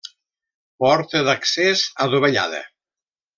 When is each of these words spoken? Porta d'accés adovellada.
Porta 0.83 1.21
d'accés 1.27 1.85
adovellada. 2.07 2.63